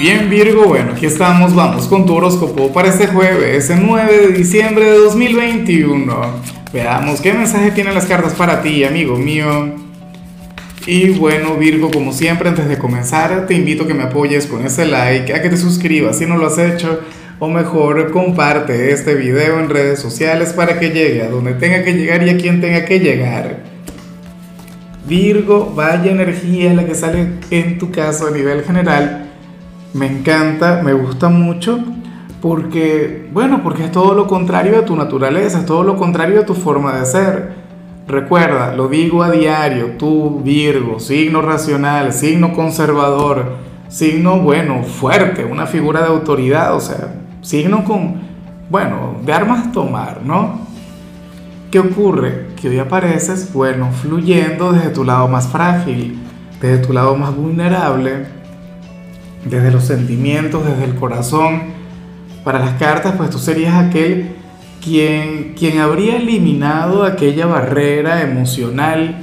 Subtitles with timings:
[0.00, 4.28] Bien Virgo, bueno, aquí estamos, vamos con tu horóscopo para este jueves, el 9 de
[4.32, 6.14] diciembre de 2021.
[6.72, 9.74] Veamos qué mensaje tienen las cartas para ti, amigo mío.
[10.86, 14.66] Y bueno Virgo, como siempre, antes de comenzar, te invito a que me apoyes con
[14.66, 17.00] ese like, a que te suscribas si no lo has hecho,
[17.38, 21.94] o mejor, comparte este video en redes sociales para que llegue a donde tenga que
[21.94, 23.60] llegar y a quien tenga que llegar.
[25.06, 29.33] Virgo, vaya energía la que sale en tu caso a nivel general.
[29.94, 31.78] Me encanta, me gusta mucho,
[32.42, 36.44] porque, bueno, porque es todo lo contrario a tu naturaleza, es todo lo contrario a
[36.44, 37.52] tu forma de ser.
[38.08, 43.52] Recuerda, lo digo a diario, tú Virgo, signo racional, signo conservador,
[43.86, 48.16] signo, bueno, fuerte, una figura de autoridad, o sea, signo con,
[48.68, 50.58] bueno, de armas tomar, ¿no?
[51.70, 52.48] ¿Qué ocurre?
[52.60, 56.18] Que hoy apareces, bueno, fluyendo desde tu lado más frágil,
[56.60, 58.26] desde tu lado más vulnerable,
[59.44, 61.62] desde los sentimientos, desde el corazón.
[62.44, 64.36] Para las cartas, pues tú serías aquel
[64.82, 69.16] quien, quien habría eliminado aquella barrera emocional,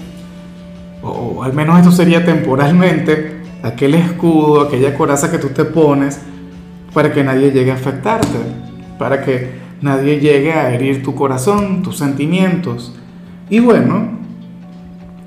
[1.04, 6.20] o al menos esto sería temporalmente, aquel escudo, aquella coraza que tú te pones
[6.94, 8.38] para que nadie llegue a afectarte,
[8.98, 12.95] para que nadie llegue a herir tu corazón, tus sentimientos.
[13.50, 14.20] Y bueno,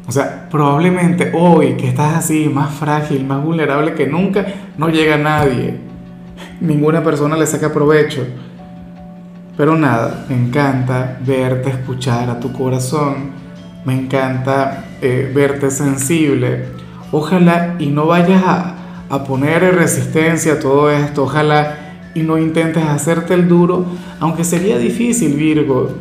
[0.07, 4.47] o sea, probablemente hoy que estás así, más frágil, más vulnerable que nunca,
[4.77, 5.79] no llega nadie.
[6.61, 8.27] Ninguna persona le saca provecho.
[9.57, 13.31] Pero nada, me encanta verte escuchar a tu corazón.
[13.85, 16.67] Me encanta eh, verte sensible.
[17.11, 18.75] Ojalá y no vayas a,
[19.09, 21.25] a poner resistencia a todo esto.
[21.25, 21.79] Ojalá
[22.15, 23.87] y no intentes hacerte el duro,
[24.21, 25.93] aunque sería difícil, Virgo.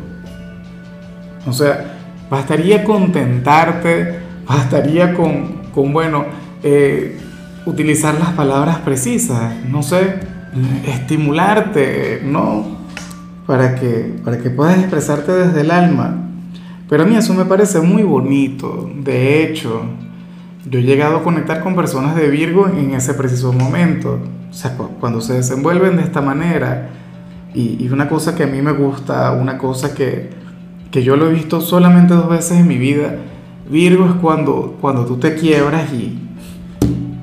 [1.46, 1.93] O sea,
[2.34, 6.24] bastaría contentarte, bastaría con, con bueno,
[6.64, 7.16] eh,
[7.64, 10.16] utilizar las palabras precisas, no sé,
[10.86, 12.66] estimularte, ¿no?
[13.46, 16.28] Para que, para que puedas expresarte desde el alma.
[16.88, 18.90] Pero a mí eso me parece muy bonito.
[18.96, 19.82] De hecho,
[20.68, 24.18] yo he llegado a conectar con personas de Virgo en ese preciso momento.
[24.50, 26.88] O sea, cuando se desenvuelven de esta manera,
[27.54, 30.30] y, una cosa que a mí me gusta, una cosa que,
[30.94, 33.16] que, yo lo he visto solamente dos veces en mi vida,
[33.68, 36.18] Virgo es cuando, cuando tú te quiebras y,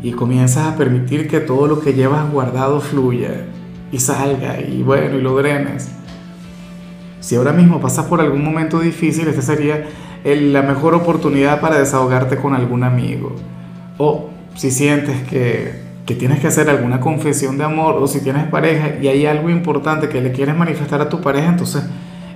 [0.01, 3.45] y comienzas a permitir que todo lo que llevas guardado fluya
[3.91, 5.91] y salga y bueno, y lo drenes.
[7.19, 9.87] Si ahora mismo pasas por algún momento difícil, esta sería
[10.23, 13.35] la mejor oportunidad para desahogarte con algún amigo.
[13.97, 18.45] O si sientes que que tienes que hacer alguna confesión de amor o si tienes
[18.47, 21.83] pareja y hay algo importante que le quieres manifestar a tu pareja, entonces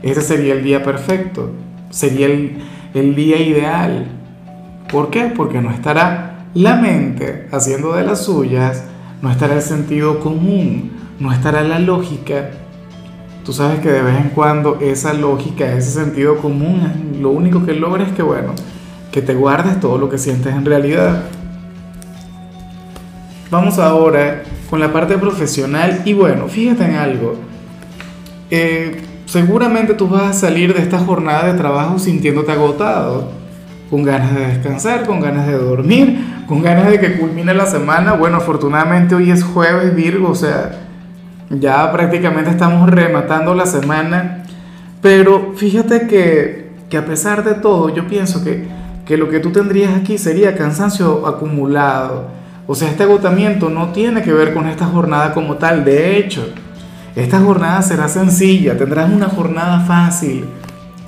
[0.01, 1.51] ese sería el día perfecto,
[1.89, 2.57] sería el,
[2.94, 4.07] el día ideal.
[4.91, 5.31] ¿Por qué?
[5.35, 8.83] Porque no estará la mente haciendo de las suyas,
[9.22, 12.51] no estará el sentido común, no estará la lógica.
[13.44, 17.73] Tú sabes que de vez en cuando esa lógica, ese sentido común, lo único que
[17.73, 18.53] logra es que, bueno,
[19.12, 21.23] que te guardes todo lo que sientes en realidad.
[23.51, 27.35] Vamos ahora con la parte profesional y bueno, fíjate en algo.
[28.50, 29.05] Eh,
[29.35, 33.31] seguramente tú vas a salir de esta jornada de trabajo sintiéndote agotado,
[33.90, 38.13] con ganas de descansar, con ganas de dormir, con ganas de que culmine la semana.
[38.13, 40.79] Bueno, afortunadamente hoy es jueves Virgo, o sea,
[41.50, 44.45] ya prácticamente estamos rematando la semana.
[45.01, 48.66] Pero fíjate que, que a pesar de todo, yo pienso que,
[49.06, 52.29] que lo que tú tendrías aquí sería cansancio acumulado
[52.68, 55.85] o sea, este agotamiento no tiene que ver con esta jornada como tal.
[55.85, 56.51] De hecho,
[57.16, 60.46] esta jornada será sencilla, tendrás una jornada fácil.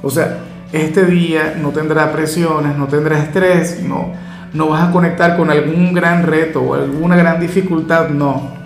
[0.02, 0.38] O sea,
[0.72, 4.14] este día no tendrá presiones, no tendrá estrés, no,
[4.54, 8.58] no vas a conectar con algún gran reto o alguna gran dificultad, no.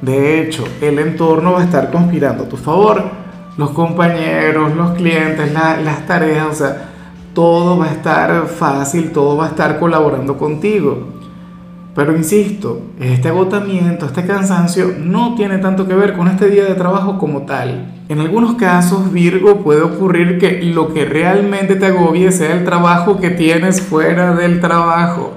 [0.00, 3.04] De hecho, el entorno va a estar conspirando a tu favor.
[3.56, 6.88] Los compañeros, los clientes, las tareas, o sea,
[7.34, 11.11] todo va a estar fácil, todo va a estar colaborando contigo.
[11.94, 16.74] Pero insisto, este agotamiento, este cansancio no tiene tanto que ver con este día de
[16.74, 17.92] trabajo como tal.
[18.08, 23.20] En algunos casos, Virgo, puede ocurrir que lo que realmente te agobie sea el trabajo
[23.20, 25.34] que tienes fuera del trabajo.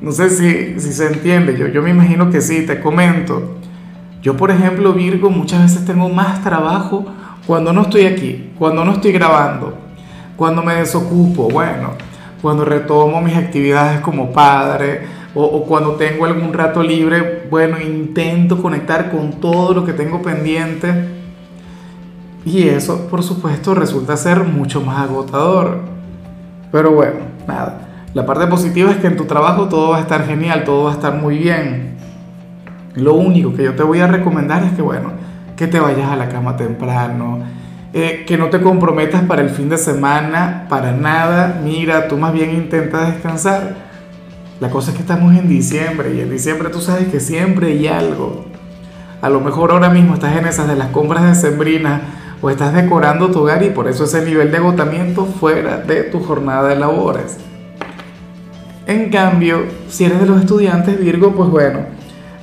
[0.00, 3.56] No sé si, si se entiende, yo, yo me imagino que sí, te comento.
[4.22, 7.06] Yo, por ejemplo, Virgo, muchas veces tengo más trabajo
[7.44, 9.74] cuando no estoy aquí, cuando no estoy grabando,
[10.36, 11.90] cuando me desocupo, bueno,
[12.40, 19.10] cuando retomo mis actividades como padre, o, cuando tengo algún rato libre, bueno, intento conectar
[19.10, 20.92] con todo lo que tengo pendiente.
[22.44, 25.82] Y eso, por supuesto, resulta ser mucho más agotador.
[26.72, 27.82] Pero bueno, nada.
[28.14, 30.90] La parte positiva es que en tu trabajo todo va a estar genial, todo va
[30.90, 31.96] a estar muy bien.
[32.94, 35.12] Lo único que yo te voy a recomendar es que, bueno,
[35.56, 37.38] que te vayas a la cama temprano,
[37.92, 41.60] eh, que no te comprometas para el fin de semana, para nada.
[41.62, 43.87] Mira, tú más bien intenta descansar.
[44.60, 47.86] La cosa es que estamos en diciembre y en diciembre tú sabes que siempre hay
[47.86, 48.44] algo.
[49.22, 52.00] A lo mejor ahora mismo estás en esas de las compras de sembrina
[52.42, 56.18] o estás decorando tu hogar y por eso ese nivel de agotamiento fuera de tu
[56.18, 57.36] jornada de labores.
[58.88, 61.80] En cambio, si eres de los estudiantes Virgo, pues bueno,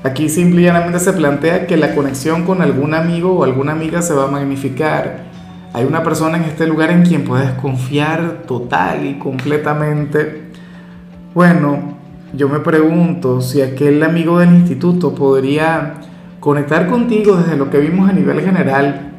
[0.03, 4.25] aquí simplemente se plantea que la conexión con algún amigo o alguna amiga se va
[4.25, 5.25] a magnificar.
[5.73, 10.43] Hay una persona en este lugar en quien puedes confiar total y completamente.
[11.33, 11.94] Bueno,
[12.35, 15.95] yo me pregunto si aquel amigo del instituto podría
[16.39, 19.11] conectar contigo desde lo que vimos a nivel general.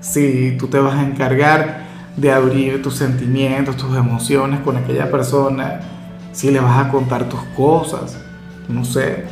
[0.00, 1.86] Si tú te vas a encargar
[2.16, 5.80] de abrir tus sentimientos, tus emociones con aquella persona,
[6.32, 8.18] si le vas a contar tus cosas,
[8.68, 9.24] no sé.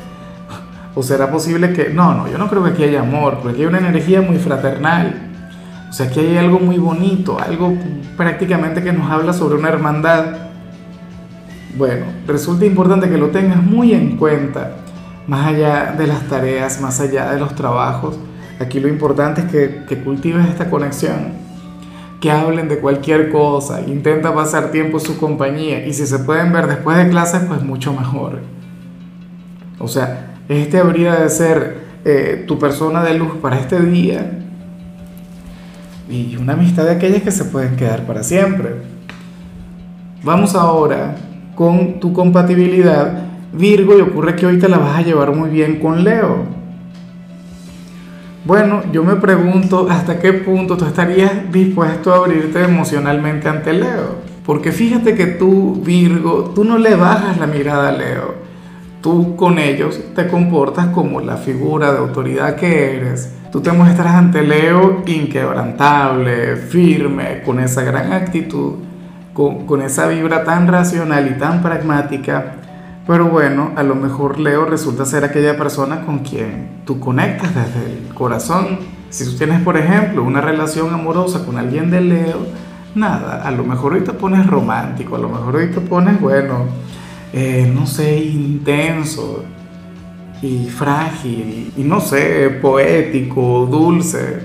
[0.95, 3.67] O será posible que, no, no, yo no creo que aquí haya amor, porque hay
[3.67, 5.31] una energía muy fraternal.
[5.89, 7.77] O sea, aquí hay algo muy bonito, algo
[8.17, 10.54] prácticamente que nos habla sobre una hermandad.
[11.77, 14.77] Bueno, resulta importante que lo tengas muy en cuenta
[15.27, 18.17] más allá de las tareas, más allá de los trabajos.
[18.61, 21.33] Aquí lo importante es que, que cultives esta conexión,
[22.21, 26.53] que hablen de cualquier cosa, intenta pasar tiempo en su compañía y si se pueden
[26.53, 28.39] ver después de clases, pues mucho mejor.
[29.81, 34.39] O sea, este habría de ser eh, tu persona de luz para este día
[36.09, 38.77] y una amistad de aquellas que se pueden quedar para siempre.
[40.23, 41.17] Vamos ahora
[41.55, 43.25] con tu compatibilidad
[43.57, 46.45] Virgo y ocurre que hoy te la vas a llevar muy bien con Leo.
[48.45, 54.17] Bueno, yo me pregunto hasta qué punto tú estarías dispuesto a abrirte emocionalmente ante Leo.
[54.45, 58.35] Porque fíjate que tú, Virgo, tú no le bajas la mirada a Leo.
[59.01, 63.33] Tú con ellos te comportas como la figura de autoridad que eres.
[63.53, 68.75] Tú te muestras ante Leo inquebrantable, firme, con esa gran actitud,
[69.35, 72.55] con, esa vibra tan racional y tan pragmática
[73.07, 77.93] pero bueno, a lo mejor Leo resulta ser aquella persona con quien tú conectas desde
[77.93, 78.79] el corazón.
[79.11, 82.47] Si tú tienes, por ejemplo, una relación amorosa con alguien de Leo,
[82.95, 86.65] nada, a lo mejor hoy te pones romántico, a lo mejor hoy te pones, bueno,
[87.35, 89.45] eh, no sé, intenso
[90.41, 94.41] y frágil, y no sé, poético, dulce,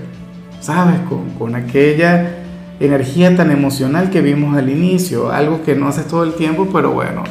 [0.60, 1.00] ¿sabes?
[1.08, 2.39] Con, con aquella
[2.80, 6.90] energía tan emocional que vimos al inicio, algo que no haces todo el tiempo, pero
[6.90, 7.22] bueno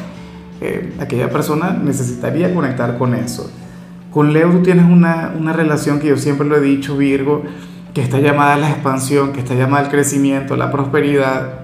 [0.60, 3.50] eh, aquella persona necesitaría conectar con eso.
[4.10, 7.44] Con Leo tú tienes una, una relación que yo siempre lo he dicho, Virgo,
[7.94, 11.60] que está llamada a la expansión, que está llamada al crecimiento, a la prosperidad.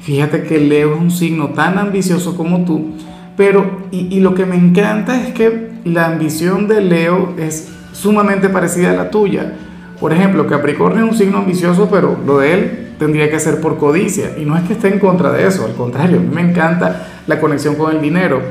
[0.00, 2.94] Fíjate que Leo es un signo tan ambicioso como tú,
[3.36, 8.48] pero, y, y, lo que me encanta es que la ambición de Leo es sumamente
[8.48, 9.54] parecida a la tuya.
[10.00, 13.78] Por ejemplo, Capricornio es un signo ambicioso, pero lo de él tendría que ser por
[13.78, 14.36] codicia.
[14.38, 17.08] Y no es que esté en contra de eso, al contrario, a mí me encanta
[17.26, 18.42] la conexión con el dinero.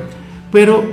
[0.52, 0.84] Pero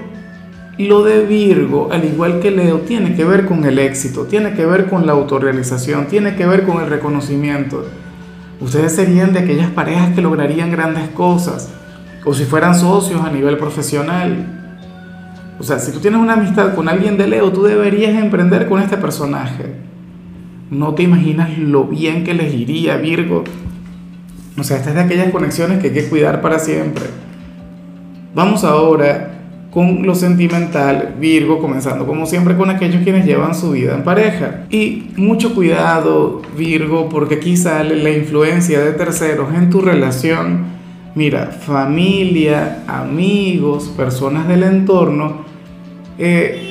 [0.78, 4.66] lo de Virgo, al igual que Leo, tiene que ver con el éxito, tiene que
[4.66, 7.86] ver con la autorrealización, tiene que ver con el reconocimiento.
[8.60, 11.70] Ustedes serían de aquellas parejas que lograrían grandes cosas,
[12.26, 14.36] o si fueran socios a nivel profesional.
[15.58, 18.82] O sea, si tú tienes una amistad con alguien de Leo, tú deberías emprender con
[18.82, 19.95] este personaje.
[20.70, 23.44] No te imaginas lo bien que les iría, Virgo.
[24.58, 27.04] O sea, esta es de aquellas conexiones que hay que cuidar para siempre.
[28.34, 29.32] Vamos ahora
[29.70, 34.64] con lo sentimental, Virgo, comenzando como siempre con aquellos quienes llevan su vida en pareja.
[34.70, 40.64] Y mucho cuidado, Virgo, porque aquí sale la influencia de terceros en tu relación.
[41.14, 45.44] Mira, familia, amigos, personas del entorno,
[46.18, 46.62] eh.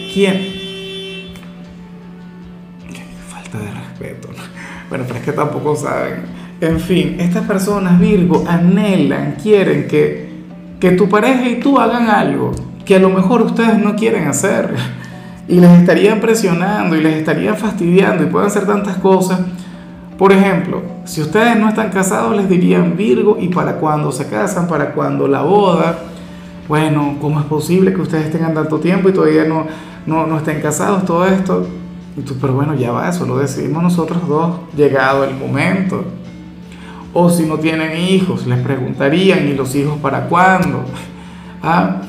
[4.96, 6.22] Bueno, pero es que tampoco saben.
[6.62, 10.30] En fin, estas personas, Virgo, anhelan, quieren que,
[10.80, 12.54] que tu pareja y tú hagan algo
[12.86, 14.74] que a lo mejor ustedes no quieren hacer.
[15.48, 19.42] Y les estarían presionando y les estarían fastidiando y pueden hacer tantas cosas.
[20.18, 24.68] Por ejemplo, si ustedes no están casados, les dirían Virgo, ¿y para cuándo se casan?
[24.68, 26.00] ¿Para cuándo la boda?
[26.68, 29.68] Bueno, ¿cómo es posible que ustedes tengan tanto tiempo y todavía no,
[30.08, 31.06] no, no estén casados?
[31.06, 31.68] Todo esto
[32.18, 36.04] y tú, pero bueno, ya va, eso lo decidimos nosotros dos, llegado el momento.
[37.14, 40.84] O si no tienen hijos, les preguntarían, ¿y los hijos para cuándo?
[41.62, 42.02] Ah,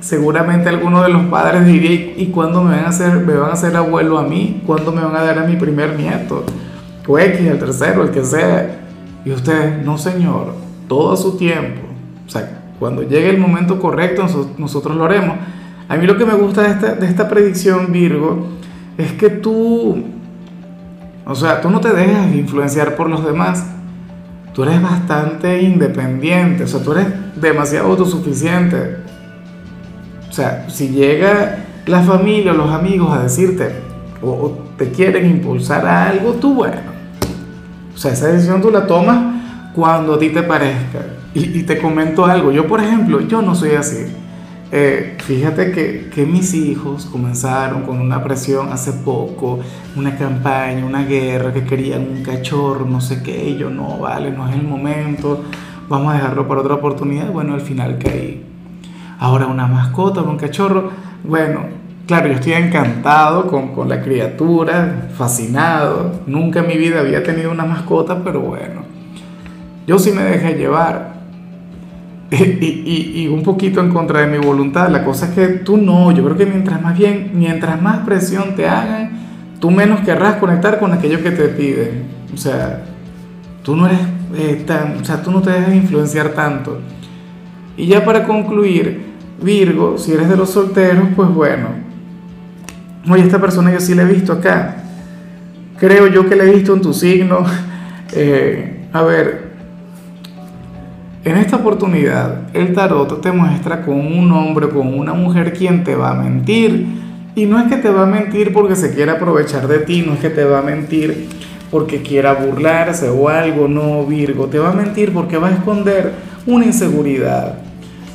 [0.00, 3.54] seguramente alguno de los padres diría, ¿y cuándo me van a hacer, me van a
[3.54, 4.62] hacer abuelo a mí?
[4.66, 6.44] ¿Cuándo me van a dar a mi primer nieto?
[7.06, 8.86] O X, el tercero, el que sea.
[9.24, 10.54] Y ustedes, no señor,
[10.88, 11.80] todo a su tiempo.
[12.26, 15.36] O sea, cuando llegue el momento correcto, nosotros lo haremos.
[15.88, 18.46] A mí lo que me gusta de esta, de esta predicción, Virgo,
[18.98, 20.04] es que tú,
[21.24, 23.66] o sea, tú no te dejas influenciar por los demás.
[24.52, 27.06] Tú eres bastante independiente, o sea, tú eres
[27.40, 28.96] demasiado autosuficiente.
[30.28, 33.70] O sea, si llega la familia o los amigos a decirte
[34.22, 36.90] o, te quieren impulsar a algo, tú bueno.
[37.94, 39.18] O sea, esa decisión tú la tomas
[39.74, 41.00] cuando a ti te parezca.
[41.34, 44.06] Y, te comento algo, yo por ejemplo, yo no soy así.
[44.72, 49.58] Eh, fíjate que, que, mis hijos comenzaron con una presión hace poco,
[49.96, 54.30] una campaña, una guerra, que querían un cachorro, no sé qué, y yo no, vale,
[54.30, 55.42] no es el momento,
[55.88, 57.32] vamos a dejarlo para otra oportunidad.
[57.32, 58.44] Bueno, al final caí.
[59.18, 60.90] Ahora una mascota, un cachorro,
[61.24, 61.62] bueno,
[62.06, 67.50] claro, yo estoy encantado con, con la criatura, fascinado, nunca en mi vida había tenido
[67.50, 68.82] una mascota, pero bueno,
[69.86, 71.19] yo sí me dejé llevar
[72.60, 74.88] y, un poquito en contra de mi voluntad.
[74.88, 78.54] La cosa es que tú no, yo creo que mientras más bien, mientras más presión
[78.54, 79.10] te hagan,
[79.58, 82.04] tú menos querrás conectar con aquello que te piden.
[82.32, 82.84] O sea,
[83.64, 83.98] tú no eres
[84.36, 86.80] eh, tan, o sea, tú no te dejas influenciar tanto.
[87.76, 89.10] Y ya para concluir,
[89.42, 91.68] Virgo, si eres de los solteros, pues bueno,
[93.08, 94.76] oye, esta persona yo sí la he visto acá.
[95.78, 97.44] Creo yo que la he visto en tu signo.
[98.12, 99.49] Eh, a ver,
[101.22, 105.94] en esta oportunidad, el tarot te muestra con un hombre, con una mujer quien te
[105.94, 106.86] va a mentir.
[107.34, 110.14] Y no es que te va a mentir porque se quiera aprovechar de ti, no
[110.14, 111.28] es que te va a mentir
[111.70, 116.12] porque quiera burlarse o algo, no, Virgo, te va a mentir porque va a esconder
[116.46, 117.58] una inseguridad.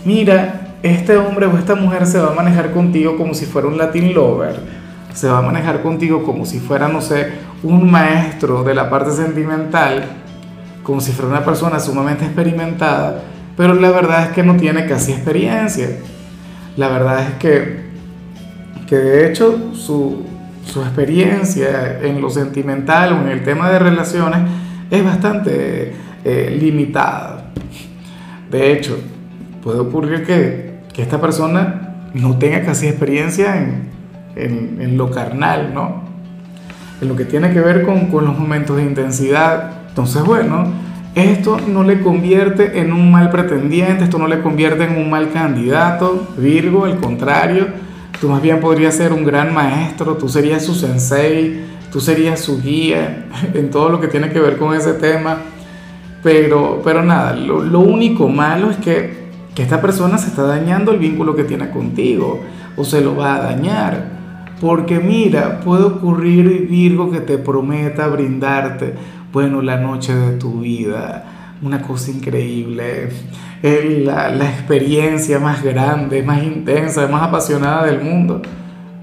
[0.03, 3.77] Mira, este hombre o esta mujer se va a manejar contigo como si fuera un
[3.77, 4.55] Latin lover,
[5.13, 7.29] se va a manejar contigo como si fuera, no sé,
[7.63, 10.24] un maestro de la parte sentimental
[10.85, 13.23] como si fuera una persona sumamente experimentada,
[13.57, 15.89] pero la verdad es que no tiene casi experiencia.
[16.77, 17.85] La verdad es que,
[18.87, 20.23] que de hecho su,
[20.63, 24.41] su experiencia en lo sentimental o en el tema de relaciones
[24.91, 27.51] es bastante eh, limitada.
[28.51, 28.95] De hecho,
[29.63, 33.89] puede ocurrir que, que, esta persona no tenga casi experiencia en,
[34.35, 36.03] en, en, lo carnal, ¿no?
[37.01, 40.65] En lo que tiene que ver con, con los momentos de intensidad entonces, bueno,
[41.15, 45.31] esto no le convierte en un mal pretendiente, esto no le convierte en un mal
[45.31, 47.67] candidato, Virgo, al contrario,
[48.19, 51.61] tú más bien podrías ser un gran maestro, tú serías su sensei,
[51.93, 55.37] tú serías su guía en todo lo que tiene que ver con ese tema,
[56.21, 60.91] pero, pero nada, lo, lo único malo es que, que esta persona se está dañando
[60.91, 62.41] el vínculo que tiene contigo
[62.75, 64.13] o se lo va a dañar.
[64.59, 68.95] Porque mira, puede ocurrir Virgo que te prometa brindarte
[69.35, 71.25] bueno, la noche de tu vida,
[71.61, 73.09] una cosa increíble,
[73.61, 78.41] la, la experiencia más grande, más intensa, más apasionada del mundo,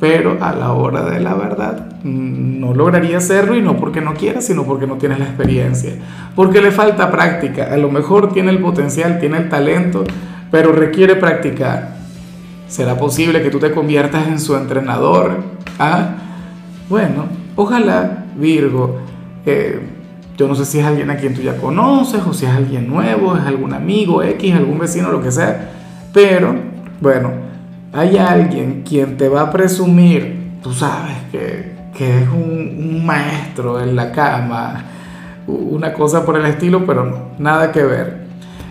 [0.01, 4.15] pero a la hora de la verdad mm, no lograría hacerlo y no porque no
[4.15, 5.97] quiera, sino porque no tienes la experiencia,
[6.35, 10.03] porque le falta práctica, a lo mejor tiene el potencial, tiene el talento,
[10.51, 11.97] pero requiere practicar.
[12.69, 15.43] ¿Será posible que tú te conviertas en su entrenador?
[15.79, 16.15] ¿Ah?
[16.89, 18.97] Bueno, ojalá, Virgo,
[19.45, 20.01] eh,
[20.37, 22.89] yo no sé si es alguien a quien tú ya conoces o si es alguien
[22.89, 25.71] nuevo, es algún amigo, X, algún vecino, lo que sea.
[26.13, 26.55] Pero,
[27.01, 27.31] bueno,
[27.93, 33.81] hay alguien quien te va a presumir, tú sabes, que, que es un, un, maestro
[33.83, 34.85] en la cama,
[35.47, 38.23] una cosa por el estilo, pero no, nada que ver.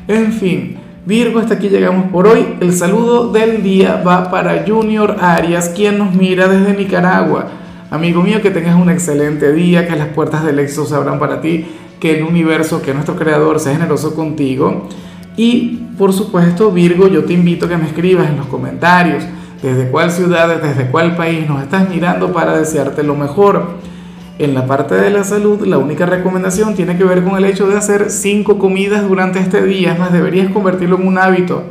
[0.08, 2.58] En fin, Virgo, hasta aquí llegamos por hoy.
[2.60, 7.48] El saludo del día va para Junior Arias, quien nos mira desde Nicaragua.
[7.92, 11.42] Amigo mío, que tengas un excelente día, que las puertas del éxito se abran para
[11.42, 11.66] ti,
[12.00, 14.88] que el universo, que nuestro creador sea generoso contigo.
[15.36, 19.26] Y por supuesto, Virgo, yo te invito a que me escribas en los comentarios
[19.62, 23.72] desde cuál ciudad, desde cuál país nos estás mirando para desearte lo mejor.
[24.40, 27.68] En la parte de la salud, la única recomendación tiene que ver con el hecho
[27.68, 31.64] de hacer cinco comidas durante este día, es más, deberías convertirlo en un hábito.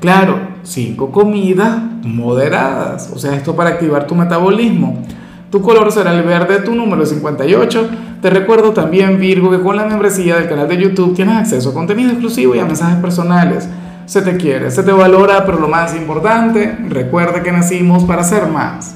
[0.00, 5.02] Claro, cinco comidas moderadas, o sea, esto para activar tu metabolismo.
[5.50, 7.88] Tu color será el verde, tu número 58.
[8.22, 11.74] Te recuerdo también, Virgo, que con la membresía del canal de YouTube tienes acceso a
[11.74, 13.68] contenido exclusivo y a mensajes personales.
[14.06, 18.46] Se te quiere, se te valora, pero lo más importante, recuerda que nacimos para ser
[18.46, 18.88] más.